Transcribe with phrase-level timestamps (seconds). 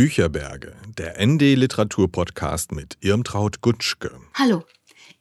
[0.00, 4.18] Bücherberge, der ND Literatur Podcast mit Irmtraut Gutschke.
[4.32, 4.64] Hallo,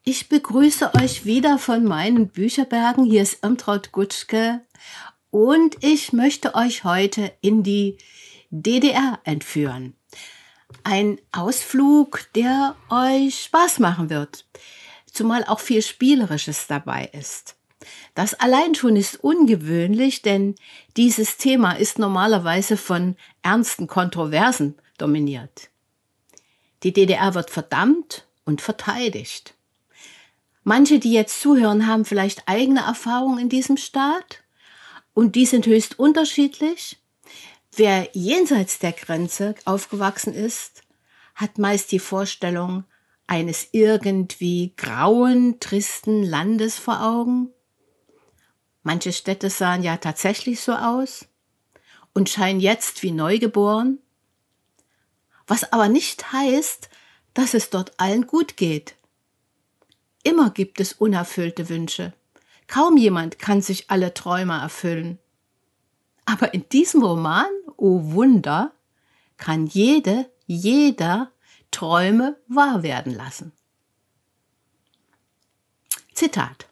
[0.05, 3.03] ich begrüße euch wieder von meinen Bücherbergen.
[3.03, 4.61] Hier ist Irmtraut Gutschke
[5.31, 7.97] und ich möchte euch heute in die
[8.51, 9.97] DDR entführen.
[10.85, 14.45] Ein Ausflug, der euch Spaß machen wird,
[15.11, 17.58] zumal auch viel Spielerisches dabei ist.
[18.13, 20.55] Das allein schon ist ungewöhnlich, denn
[20.97, 25.69] dieses Thema ist normalerweise von ernsten Kontroversen dominiert.
[26.83, 29.53] Die DDR wird verdammt und verteidigt.
[30.63, 34.43] Manche, die jetzt zuhören, haben vielleicht eigene Erfahrungen in diesem Staat
[35.13, 36.97] und die sind höchst unterschiedlich.
[37.75, 40.83] Wer jenseits der Grenze aufgewachsen ist,
[41.35, 42.83] hat meist die Vorstellung
[43.25, 47.53] eines irgendwie grauen, tristen Landes vor Augen,
[48.83, 51.27] Manche Städte sahen ja tatsächlich so aus
[52.13, 53.99] und scheinen jetzt wie neugeboren.
[55.47, 56.89] Was aber nicht heißt,
[57.33, 58.95] dass es dort allen gut geht.
[60.23, 62.13] Immer gibt es unerfüllte Wünsche.
[62.67, 65.17] Kaum jemand kann sich alle Träume erfüllen.
[66.25, 68.71] Aber in diesem Roman, oh Wunder,
[69.37, 71.31] kann jede, jeder
[71.71, 73.51] Träume wahr werden lassen.
[76.13, 76.68] Zitat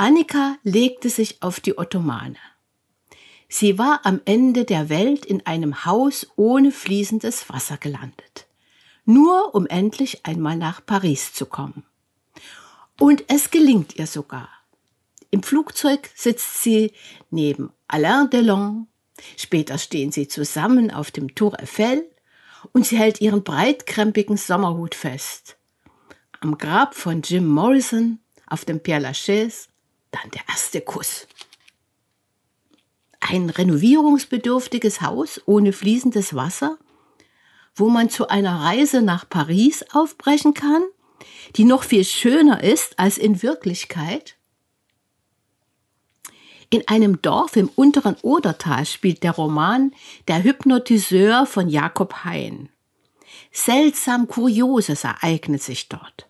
[0.00, 2.36] Annika legte sich auf die Ottomane.
[3.48, 8.46] Sie war am Ende der Welt in einem Haus ohne fließendes Wasser gelandet,
[9.04, 11.82] nur um endlich einmal nach Paris zu kommen.
[13.00, 14.48] Und es gelingt ihr sogar.
[15.32, 16.92] Im Flugzeug sitzt sie
[17.30, 18.86] neben Alain Delon,
[19.36, 22.08] später stehen sie zusammen auf dem Tour Eiffel
[22.72, 25.56] und sie hält ihren breitkrempigen Sommerhut fest.
[26.38, 29.66] Am Grab von Jim Morrison auf dem Père Lachaise
[30.10, 31.26] dann der erste Kuss.
[33.20, 36.78] Ein renovierungsbedürftiges Haus ohne fließendes Wasser,
[37.74, 40.82] wo man zu einer Reise nach Paris aufbrechen kann,
[41.56, 44.36] die noch viel schöner ist als in Wirklichkeit.
[46.70, 49.92] In einem Dorf im unteren Odertal spielt der Roman
[50.28, 52.68] Der Hypnotiseur von Jakob Hein.
[53.52, 56.28] Seltsam Kurioses ereignet sich dort.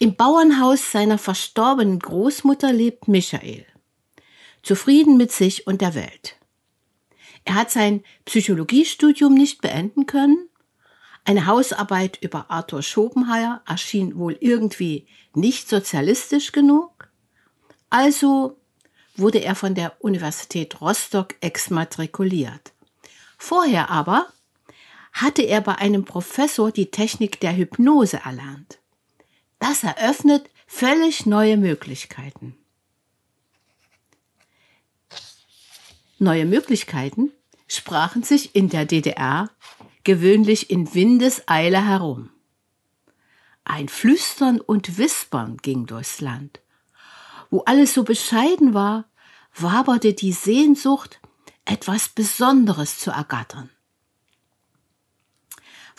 [0.00, 3.66] Im Bauernhaus seiner verstorbenen Großmutter lebt Michael,
[4.62, 6.36] zufrieden mit sich und der Welt.
[7.44, 10.48] Er hat sein Psychologiestudium nicht beenden können.
[11.24, 17.10] Eine Hausarbeit über Arthur Schopenhauer erschien wohl irgendwie nicht sozialistisch genug.
[17.90, 18.56] Also
[19.16, 22.72] wurde er von der Universität Rostock exmatrikuliert.
[23.36, 24.28] Vorher aber
[25.12, 28.78] hatte er bei einem Professor die Technik der Hypnose erlernt.
[29.58, 32.56] Das eröffnet völlig neue Möglichkeiten.
[36.18, 37.32] Neue Möglichkeiten
[37.66, 39.50] sprachen sich in der DDR
[40.04, 42.30] gewöhnlich in Windeseile herum.
[43.64, 46.60] Ein Flüstern und Wispern ging durchs Land.
[47.50, 49.04] Wo alles so bescheiden war,
[49.54, 51.20] waberte die Sehnsucht,
[51.64, 53.70] etwas Besonderes zu ergattern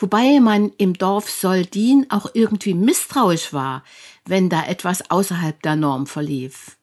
[0.00, 3.84] wobei man im Dorf Soldin auch irgendwie misstrauisch war,
[4.24, 6.76] wenn da etwas außerhalb der Norm verlief.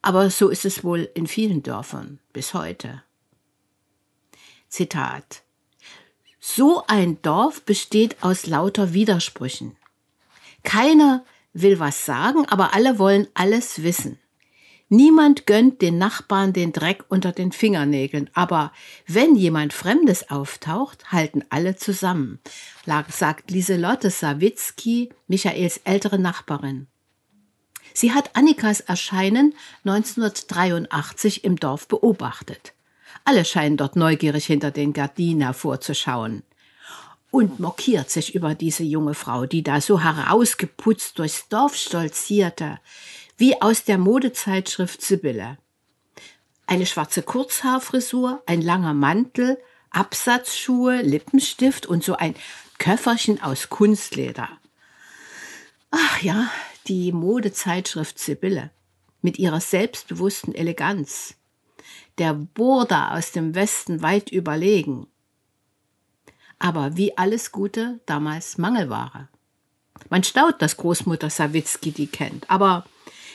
[0.00, 3.02] Aber so ist es wohl in vielen Dörfern bis heute.
[4.68, 5.42] Zitat
[6.38, 9.76] So ein Dorf besteht aus lauter Widersprüchen.
[10.62, 14.18] Keiner will was sagen, aber alle wollen alles wissen.
[14.92, 18.72] Niemand gönnt den Nachbarn den Dreck unter den Fingernägeln, aber
[19.06, 22.40] wenn jemand Fremdes auftaucht, halten alle zusammen,
[23.08, 26.88] sagt Lieselotte Sawicki, Michaels ältere Nachbarin.
[27.94, 32.72] Sie hat Annikas Erscheinen 1983 im Dorf beobachtet.
[33.24, 36.42] Alle scheinen dort neugierig hinter den Gardinen hervorzuschauen
[37.30, 42.80] und mokiert sich über diese junge Frau, die da so herausgeputzt durchs Dorf stolzierte,
[43.40, 45.56] wie aus der Modezeitschrift Sibylle.
[46.66, 49.58] Eine schwarze Kurzhaarfrisur, ein langer Mantel,
[49.88, 52.34] Absatzschuhe, Lippenstift und so ein
[52.78, 54.50] Köfferchen aus Kunstleder.
[55.90, 56.50] Ach ja,
[56.86, 58.70] die Modezeitschrift Sibylle
[59.22, 61.34] mit ihrer selbstbewussten Eleganz.
[62.18, 65.06] Der Burda aus dem Westen weit überlegen.
[66.58, 69.28] Aber wie alles Gute damals Mangelware.
[70.10, 72.84] Man staut, dass Großmutter Sawicki die kennt, aber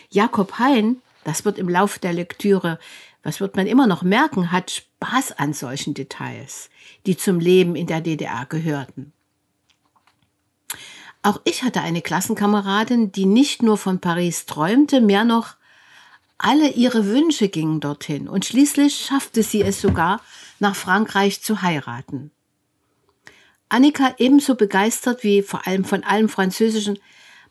[0.10, 2.80] Jakob Hein, das wird im Laufe der Lektüre,
[3.24, 6.70] was wird man immer noch merken, hat Spaß an solchen Details,
[7.06, 9.12] die zum Leben in der DDR gehörten.
[11.24, 15.56] Auch ich hatte eine Klassenkameradin, die nicht nur von Paris träumte, mehr noch
[16.38, 20.22] alle ihre Wünsche gingen dorthin und schließlich schaffte sie es sogar
[20.60, 22.32] nach Frankreich zu heiraten.
[23.70, 27.00] Annika, ebenso begeistert wie vor allem von allem Französischen,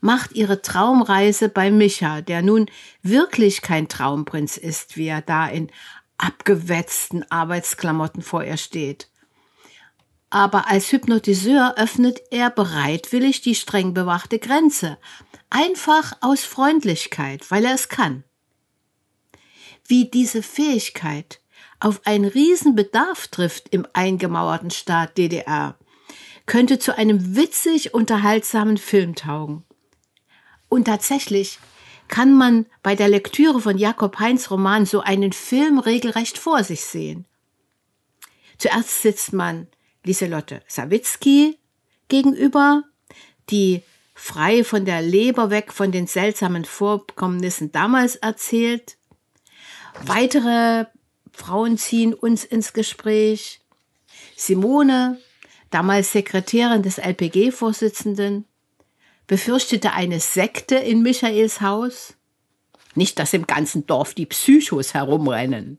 [0.05, 2.71] macht ihre Traumreise bei Micha, der nun
[3.03, 5.71] wirklich kein Traumprinz ist, wie er da in
[6.19, 9.09] abgewetzten Arbeitsklamotten vor ihr steht.
[10.29, 14.99] Aber als Hypnotiseur öffnet er bereitwillig die streng bewachte Grenze,
[15.49, 18.25] einfach aus Freundlichkeit, weil er es kann.
[19.87, 21.41] Wie diese Fähigkeit
[21.81, 25.79] auf einen Riesenbedarf trifft im eingemauerten Staat DDR,
[26.45, 29.65] könnte zu einem witzig unterhaltsamen Film taugen.
[30.75, 31.61] Und tatsächlich
[32.09, 36.85] kann man bei der Lektüre von Jakob Heinz Roman so einen Film regelrecht vor sich
[36.85, 37.27] sehen.
[38.59, 39.69] Zuerst sitzt man
[40.03, 41.61] Lieselotte Sawicki
[42.09, 42.83] gegenüber,
[43.51, 43.85] die
[44.15, 48.97] frei von der Leber weg von den seltsamen Vorkommnissen damals erzählt.
[50.05, 50.87] Weitere
[51.31, 53.61] Frauen ziehen uns ins Gespräch.
[54.35, 55.21] Simone,
[55.71, 58.47] damals Sekretärin des LPG-Vorsitzenden,
[59.27, 62.15] befürchtete eine Sekte in Michaels Haus.
[62.95, 65.79] Nicht, dass im ganzen Dorf die Psychos herumrennen.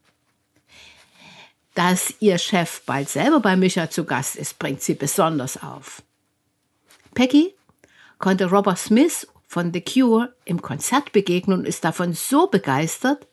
[1.73, 6.01] Dass ihr Chef bald selber bei Micha zu Gast ist, bringt sie besonders auf.
[7.13, 7.53] Peggy
[8.17, 13.27] konnte Robert Smith von The Cure im Konzert begegnen und ist davon so begeistert,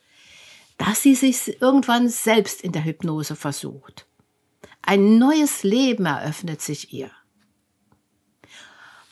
[0.76, 4.06] dass sie sich irgendwann selbst in der Hypnose versucht.
[4.82, 7.10] Ein neues Leben eröffnet sich ihr.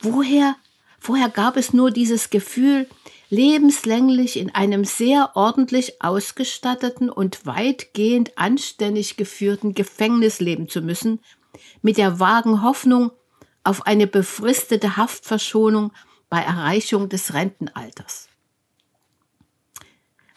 [0.01, 0.55] Woher
[1.03, 2.87] Vorher gab es nur dieses Gefühl,
[3.31, 11.19] lebenslänglich in einem sehr ordentlich ausgestatteten und weitgehend anständig geführten Gefängnis leben zu müssen,
[11.81, 13.09] mit der vagen Hoffnung
[13.63, 15.91] auf eine befristete Haftverschonung
[16.29, 18.29] bei Erreichung des Rentenalters.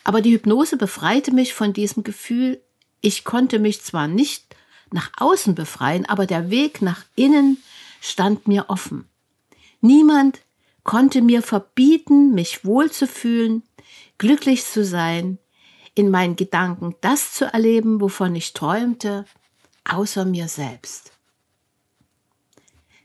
[0.03, 2.63] Aber die Hypnose befreite mich von diesem Gefühl.
[3.03, 4.57] Ich konnte mich zwar nicht
[4.91, 7.63] nach außen befreien, aber der Weg nach innen
[8.01, 9.07] stand mir offen.
[9.83, 10.41] Niemand
[10.85, 13.63] konnte mir verbieten, mich wohlzufühlen,
[14.19, 15.39] glücklich zu sein,
[15.95, 19.25] in meinen Gedanken das zu erleben, wovon ich träumte,
[19.85, 21.13] außer mir selbst.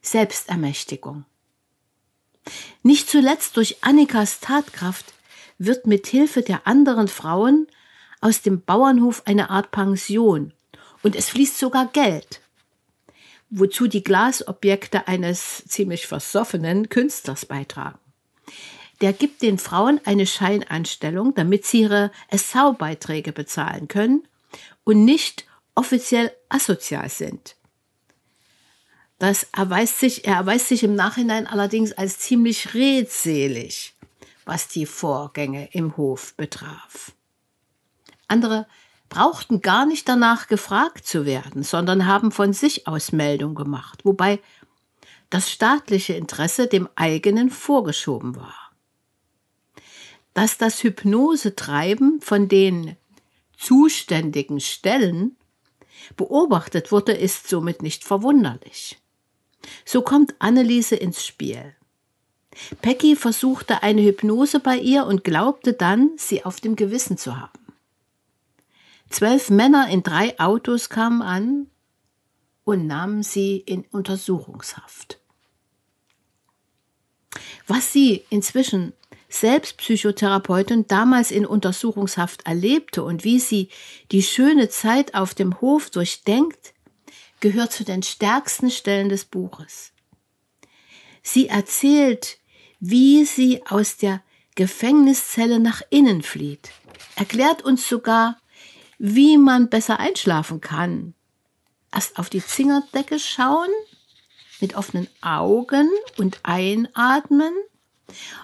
[0.01, 1.25] Selbstermächtigung.
[2.83, 5.13] Nicht zuletzt durch Annikas Tatkraft
[5.57, 7.67] wird mit Hilfe der anderen Frauen
[8.21, 10.53] aus dem Bauernhof eine Art Pension
[11.03, 12.41] und es fließt sogar Geld
[13.49, 17.99] wozu die Glasobjekte eines ziemlich versoffenen Künstlers beitragen.
[19.01, 24.27] Der gibt den Frauen eine Scheinanstellung, damit sie ihre SV-Beiträge bezahlen können
[24.83, 27.55] und nicht offiziell asozial sind.
[29.19, 33.93] Das erweist sich, er erweist sich im Nachhinein allerdings als ziemlich redselig,
[34.45, 37.13] was die Vorgänge im Hof betraf.
[38.27, 38.67] Andere
[39.09, 44.39] brauchten gar nicht danach gefragt zu werden, sondern haben von sich aus Meldung gemacht, wobei
[45.29, 48.71] das staatliche Interesse dem eigenen vorgeschoben war.
[50.33, 52.95] Dass das Hypnosetreiben von den
[53.57, 55.35] zuständigen Stellen
[56.15, 58.99] beobachtet wurde, ist somit nicht verwunderlich.
[59.85, 61.75] So kommt Anneliese ins Spiel.
[62.81, 67.68] Peggy versuchte eine Hypnose bei ihr und glaubte dann, sie auf dem Gewissen zu haben.
[69.09, 71.67] Zwölf Männer in drei Autos kamen an
[72.63, 75.19] und nahmen sie in Untersuchungshaft.
[77.67, 78.93] Was sie inzwischen
[79.29, 83.69] selbst Psychotherapeutin damals in Untersuchungshaft erlebte und wie sie
[84.11, 86.73] die schöne Zeit auf dem Hof durchdenkt,
[87.39, 89.91] gehört zu den stärksten Stellen des Buches.
[91.21, 92.39] Sie erzählt,
[92.79, 94.23] wie sie aus der
[94.55, 96.71] Gefängniszelle nach innen flieht,
[97.15, 98.38] erklärt uns sogar,
[98.99, 101.15] wie man besser einschlafen kann.
[101.91, 103.69] Erst auf die Zingerdecke schauen,
[104.61, 107.53] mit offenen Augen und einatmen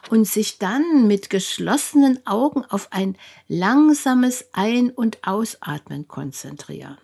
[0.09, 6.97] und sich dann mit geschlossenen Augen auf ein langsames Ein- und Ausatmen konzentrieren.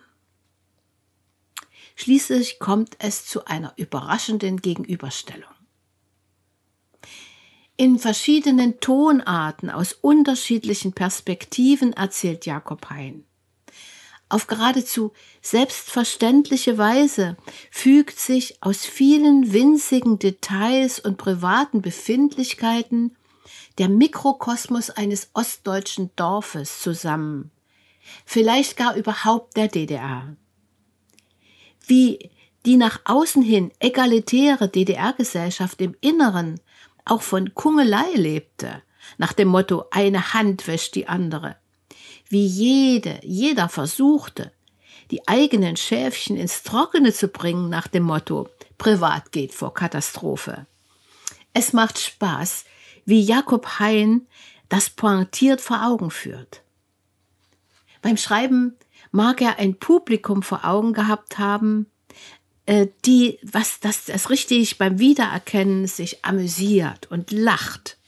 [1.94, 5.50] Schließlich kommt es zu einer überraschenden Gegenüberstellung.
[7.76, 13.24] In verschiedenen Tonarten aus unterschiedlichen Perspektiven erzählt Jakob Hein.
[14.32, 15.12] Auf geradezu
[15.42, 17.36] selbstverständliche Weise
[17.70, 23.14] fügt sich aus vielen winzigen Details und privaten Befindlichkeiten
[23.76, 27.50] der Mikrokosmos eines ostdeutschen Dorfes zusammen,
[28.24, 30.34] vielleicht gar überhaupt der DDR.
[31.86, 32.30] Wie
[32.64, 36.58] die nach außen hin egalitäre DDR-Gesellschaft im Inneren
[37.04, 38.82] auch von Kungelei lebte,
[39.18, 41.56] nach dem Motto eine Hand wäscht die andere,
[42.32, 44.52] wie jede, jeder versuchte,
[45.10, 48.48] die eigenen Schäfchen ins Trockene zu bringen nach dem Motto
[48.78, 50.66] Privat geht vor Katastrophe.
[51.52, 52.64] Es macht Spaß,
[53.04, 54.26] wie Jakob Hein
[54.70, 56.62] das pointiert vor Augen führt.
[58.00, 58.78] Beim Schreiben
[59.10, 61.86] mag er ein Publikum vor Augen gehabt haben,
[62.64, 67.98] äh, die, was das, das richtig beim Wiedererkennen sich amüsiert und lacht.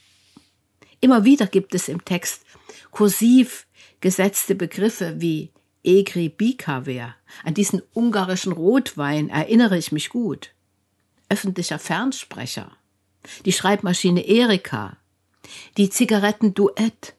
[1.00, 2.46] Immer wieder gibt es im Text
[2.90, 3.63] kursiv
[4.04, 5.50] gesetzte Begriffe wie
[5.82, 7.14] Egri Bikaver.
[7.42, 10.52] An diesen ungarischen Rotwein erinnere ich mich gut.
[11.30, 12.70] Öffentlicher Fernsprecher.
[13.46, 14.98] Die Schreibmaschine Erika.
[15.78, 17.14] Die Zigaretten Duett.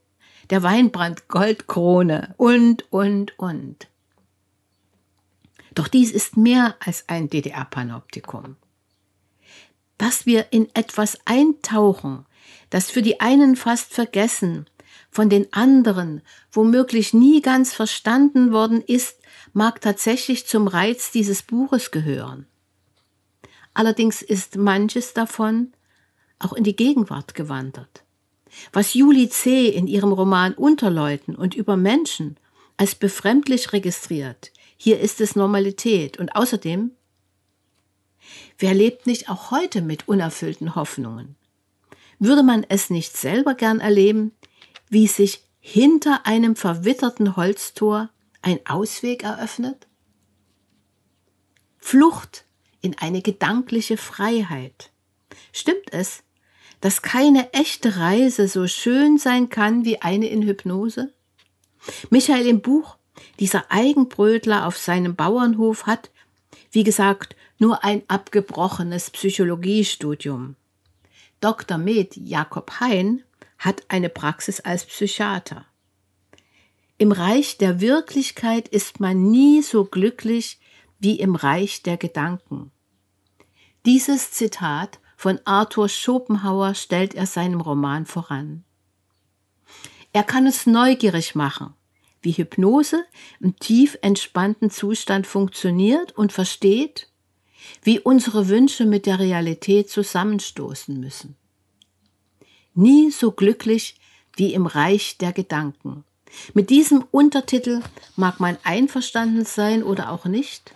[0.51, 3.87] Der Weinbrand Goldkrone und, und, und.
[5.73, 8.57] Doch dies ist mehr als ein DDR-Panoptikum.
[9.97, 12.27] Dass wir in etwas eintauchen,
[12.69, 14.67] das für die einen fast vergessen,
[15.15, 19.17] von den anderen womöglich nie ganz verstanden worden ist,
[19.53, 22.47] mag tatsächlich zum Reiz dieses Buches gehören.
[23.73, 25.71] Allerdings ist manches davon
[26.37, 28.03] auch in die Gegenwart gewandert.
[28.73, 29.69] Was Julie C.
[29.69, 32.35] in ihrem Roman Unterleuten und über Menschen
[32.75, 36.19] als befremdlich registriert, hier ist es Normalität.
[36.19, 36.91] Und außerdem,
[38.59, 41.37] wer lebt nicht auch heute mit unerfüllten Hoffnungen?
[42.19, 44.33] Würde man es nicht selber gern erleben,
[44.95, 48.09] wie sich hinter einem verwitterten Holztor
[48.41, 49.87] ein Ausweg eröffnet?
[51.77, 52.45] Flucht
[52.79, 54.91] in eine gedankliche Freiheit.
[55.51, 56.23] Stimmt es,
[56.79, 61.13] dass keine echte Reise so schön sein kann wie eine in Hypnose?
[62.09, 62.95] Michael im Buch
[63.41, 66.09] dieser Eigenbrötler auf seinem Bauernhof hat,
[66.71, 70.55] wie gesagt, nur ein abgebrochenes Psychologiestudium.
[71.41, 71.77] Dr.
[71.77, 73.25] Med Jakob Hein
[73.65, 75.65] hat eine Praxis als Psychiater.
[76.97, 80.59] Im Reich der Wirklichkeit ist man nie so glücklich
[80.99, 82.71] wie im Reich der Gedanken.
[83.85, 88.63] Dieses Zitat von Arthur Schopenhauer stellt er seinem Roman voran.
[90.13, 91.73] Er kann es neugierig machen,
[92.21, 93.03] wie Hypnose
[93.39, 97.09] im tief entspannten Zustand funktioniert und versteht,
[97.83, 101.35] wie unsere Wünsche mit der Realität zusammenstoßen müssen.
[102.75, 103.95] Nie so glücklich
[104.35, 106.03] wie im Reich der Gedanken.
[106.53, 107.81] Mit diesem Untertitel
[108.15, 110.75] mag man einverstanden sein oder auch nicht,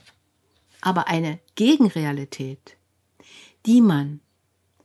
[0.81, 2.77] aber eine Gegenrealität,
[3.65, 4.21] die man,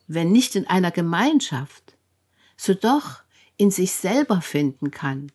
[0.08, 1.94] wenn nicht in einer Gemeinschaft,
[2.56, 3.22] so doch
[3.56, 5.30] in sich selber finden kann,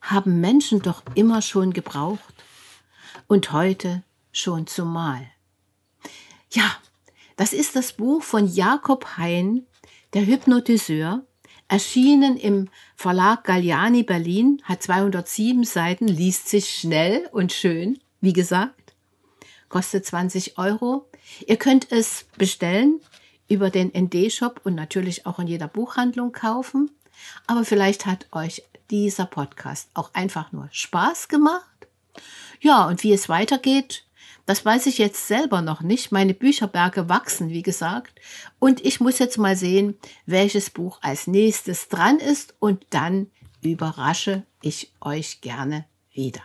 [0.00, 2.34] haben Menschen doch immer schon gebraucht
[3.28, 4.02] und heute
[4.32, 5.30] schon zumal.
[6.50, 6.76] Ja,
[7.36, 9.66] das ist das Buch von Jakob Hein,
[10.14, 11.24] der Hypnotiseur,
[11.68, 18.94] erschienen im Verlag Galliani Berlin, hat 207 Seiten, liest sich schnell und schön, wie gesagt,
[19.68, 21.08] kostet 20 Euro.
[21.46, 23.00] Ihr könnt es bestellen
[23.48, 26.90] über den ND-Shop und natürlich auch in jeder Buchhandlung kaufen.
[27.46, 31.64] Aber vielleicht hat euch dieser Podcast auch einfach nur Spaß gemacht.
[32.60, 34.04] Ja, und wie es weitergeht,
[34.46, 36.12] das weiß ich jetzt selber noch nicht.
[36.12, 38.20] Meine Bücherberge wachsen, wie gesagt.
[38.58, 42.54] Und ich muss jetzt mal sehen, welches Buch als nächstes dran ist.
[42.58, 43.30] Und dann
[43.62, 46.42] überrasche ich euch gerne wieder.